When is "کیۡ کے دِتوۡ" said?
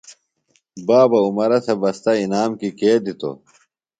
2.59-3.35